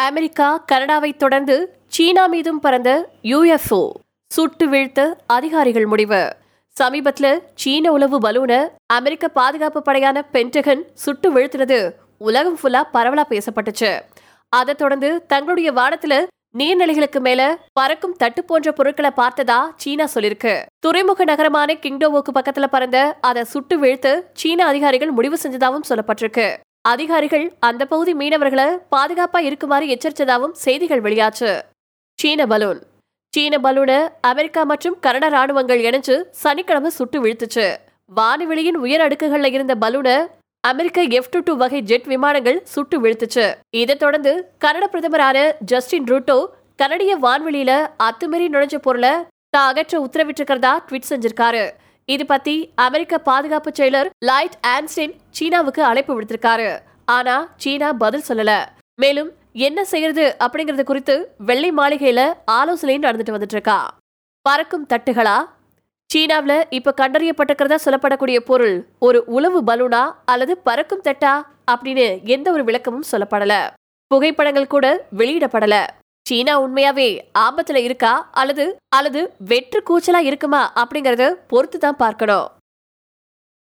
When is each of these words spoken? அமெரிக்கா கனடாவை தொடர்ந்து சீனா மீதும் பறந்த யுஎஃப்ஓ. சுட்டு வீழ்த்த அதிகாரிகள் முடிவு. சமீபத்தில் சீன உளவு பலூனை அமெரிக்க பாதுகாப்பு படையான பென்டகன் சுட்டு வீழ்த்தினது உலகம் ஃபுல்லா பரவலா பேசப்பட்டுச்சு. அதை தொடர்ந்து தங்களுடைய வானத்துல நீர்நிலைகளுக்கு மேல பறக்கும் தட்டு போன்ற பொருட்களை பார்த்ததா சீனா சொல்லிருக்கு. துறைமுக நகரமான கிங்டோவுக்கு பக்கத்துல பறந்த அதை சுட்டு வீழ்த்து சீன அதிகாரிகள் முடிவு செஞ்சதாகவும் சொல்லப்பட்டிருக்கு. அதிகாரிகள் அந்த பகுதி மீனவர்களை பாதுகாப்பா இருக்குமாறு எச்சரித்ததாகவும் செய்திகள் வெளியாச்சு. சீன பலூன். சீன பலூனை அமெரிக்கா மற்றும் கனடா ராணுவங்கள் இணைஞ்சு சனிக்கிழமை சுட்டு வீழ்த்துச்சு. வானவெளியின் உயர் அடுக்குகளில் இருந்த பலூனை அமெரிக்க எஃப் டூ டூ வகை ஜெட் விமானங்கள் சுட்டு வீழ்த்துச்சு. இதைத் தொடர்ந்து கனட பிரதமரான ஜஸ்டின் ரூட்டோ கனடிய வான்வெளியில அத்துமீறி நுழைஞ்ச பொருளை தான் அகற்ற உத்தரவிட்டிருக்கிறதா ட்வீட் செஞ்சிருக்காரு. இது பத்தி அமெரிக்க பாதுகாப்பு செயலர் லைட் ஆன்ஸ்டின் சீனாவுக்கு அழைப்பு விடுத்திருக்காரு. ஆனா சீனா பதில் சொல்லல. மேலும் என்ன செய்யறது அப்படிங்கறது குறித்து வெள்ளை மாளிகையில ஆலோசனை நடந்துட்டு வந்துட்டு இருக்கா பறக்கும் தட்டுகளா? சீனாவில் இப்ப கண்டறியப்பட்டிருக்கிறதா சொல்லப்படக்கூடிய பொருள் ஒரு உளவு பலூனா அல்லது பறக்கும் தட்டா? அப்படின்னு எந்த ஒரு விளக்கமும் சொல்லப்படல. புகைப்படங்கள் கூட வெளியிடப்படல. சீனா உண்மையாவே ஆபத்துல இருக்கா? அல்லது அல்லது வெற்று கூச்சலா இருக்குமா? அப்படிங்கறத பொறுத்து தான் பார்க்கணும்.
அமெரிக்கா 0.00 0.64
கனடாவை 0.72 1.16
தொடர்ந்து 1.16 1.54
சீனா 1.86 2.26
மீதும் 2.26 2.60
பறந்த 2.60 2.90
யுஎஃப்ஓ. 3.22 3.90
சுட்டு 4.28 4.68
வீழ்த்த 4.68 5.16
அதிகாரிகள் 5.26 5.86
முடிவு. 5.86 6.36
சமீபத்தில் 6.68 7.42
சீன 7.54 7.92
உளவு 7.92 8.18
பலூனை 8.20 8.68
அமெரிக்க 8.86 9.28
பாதுகாப்பு 9.28 9.82
படையான 9.82 10.22
பென்டகன் 10.32 10.82
சுட்டு 10.94 11.32
வீழ்த்தினது 11.34 11.90
உலகம் 12.18 12.58
ஃபுல்லா 12.62 12.82
பரவலா 12.92 13.24
பேசப்பட்டுச்சு. 13.28 14.00
அதை 14.48 14.74
தொடர்ந்து 14.74 15.26
தங்களுடைய 15.26 15.72
வானத்துல 15.72 16.26
நீர்நிலைகளுக்கு 16.58 17.20
மேல 17.20 17.58
பறக்கும் 17.72 18.16
தட்டு 18.16 18.44
போன்ற 18.44 18.72
பொருட்களை 18.72 19.10
பார்த்ததா 19.16 19.58
சீனா 19.76 20.06
சொல்லிருக்கு. 20.14 20.62
துறைமுக 20.78 21.24
நகரமான 21.24 21.74
கிங்டோவுக்கு 21.74 22.32
பக்கத்துல 22.34 22.66
பறந்த 22.66 23.18
அதை 23.20 23.44
சுட்டு 23.44 23.82
வீழ்த்து 23.82 24.22
சீன 24.32 24.66
அதிகாரிகள் 24.66 25.10
முடிவு 25.10 25.38
செஞ்சதாகவும் 25.42 25.88
சொல்லப்பட்டிருக்கு. 25.88 26.56
அதிகாரிகள் 26.84 27.52
அந்த 27.60 27.86
பகுதி 27.86 28.12
மீனவர்களை 28.14 28.66
பாதுகாப்பா 28.90 29.38
இருக்குமாறு 29.38 29.86
எச்சரித்ததாகவும் 29.86 30.54
செய்திகள் 30.64 31.02
வெளியாச்சு. 31.02 31.50
சீன 32.18 32.46
பலூன். 32.46 32.80
சீன 33.34 33.58
பலூனை 33.58 34.08
அமெரிக்கா 34.20 34.62
மற்றும் 34.62 34.96
கனடா 35.00 35.26
ராணுவங்கள் 35.26 35.80
இணைஞ்சு 35.80 36.24
சனிக்கிழமை 36.30 36.90
சுட்டு 36.90 37.18
வீழ்த்துச்சு. 37.24 37.66
வானவெளியின் 38.16 38.78
உயர் 38.84 39.00
அடுக்குகளில் 39.00 39.52
இருந்த 39.52 39.74
பலூனை 39.74 40.16
அமெரிக்க 40.60 41.02
எஃப் 41.02 41.30
டூ 41.30 41.40
டூ 41.44 41.56
வகை 41.56 41.80
ஜெட் 41.80 42.04
விமானங்கள் 42.04 42.60
சுட்டு 42.64 42.96
வீழ்த்துச்சு. 43.02 43.54
இதைத் 43.70 43.98
தொடர்ந்து 43.98 44.32
கனட 44.58 44.86
பிரதமரான 44.92 45.52
ஜஸ்டின் 45.64 46.04
ரூட்டோ 46.04 46.46
கனடிய 46.76 47.18
வான்வெளியில 47.18 47.72
அத்துமீறி 48.06 48.48
நுழைஞ்ச 48.54 48.76
பொருளை 48.76 49.12
தான் 49.50 49.68
அகற்ற 49.70 50.06
உத்தரவிட்டிருக்கிறதா 50.06 50.72
ட்வீட் 50.88 51.10
செஞ்சிருக்காரு. 51.10 51.64
இது 52.12 52.26
பத்தி 52.26 52.54
அமெரிக்க 52.74 53.18
பாதுகாப்பு 53.18 53.70
செயலர் 53.78 54.08
லைட் 54.18 54.56
ஆன்ஸ்டின் 54.66 55.14
சீனாவுக்கு 55.30 55.82
அழைப்பு 55.84 56.12
விடுத்திருக்காரு. 56.20 56.68
ஆனா 57.04 57.34
சீனா 57.56 57.92
பதில் 57.92 58.24
சொல்லல. 58.28 58.52
மேலும் 59.00 59.30
என்ன 59.52 59.84
செய்யறது 59.84 60.36
அப்படிங்கறது 60.44 60.82
குறித்து 60.82 61.14
வெள்ளை 61.38 61.70
மாளிகையில 61.72 62.20
ஆலோசனை 62.44 62.98
நடந்துட்டு 62.98 63.34
வந்துட்டு 63.34 63.56
இருக்கா 63.56 63.78
பறக்கும் 64.42 64.86
தட்டுகளா? 64.92 65.36
சீனாவில் 66.10 66.66
இப்ப 66.70 66.94
கண்டறியப்பட்டிருக்கிறதா 66.96 67.78
சொல்லப்படக்கூடிய 67.84 68.38
பொருள் 68.50 68.76
ஒரு 68.98 69.24
உளவு 69.26 69.60
பலூனா 69.62 70.02
அல்லது 70.24 70.58
பறக்கும் 70.58 71.04
தட்டா? 71.04 71.34
அப்படின்னு 71.70 72.06
எந்த 72.22 72.52
ஒரு 72.52 72.64
விளக்கமும் 72.64 73.08
சொல்லப்படல. 73.12 73.54
புகைப்படங்கள் 74.06 74.72
கூட 74.74 74.86
வெளியிடப்படல. 75.16 75.76
சீனா 76.28 76.54
உண்மையாவே 76.62 77.08
ஆபத்துல 77.38 77.78
இருக்கா? 77.82 78.12
அல்லது 78.32 78.64
அல்லது 78.96 79.20
வெற்று 79.50 79.80
கூச்சலா 79.88 80.20
இருக்குமா? 80.30 80.62
அப்படிங்கறத 80.80 81.24
பொறுத்து 81.46 81.78
தான் 81.78 81.96
பார்க்கணும். 81.96 82.46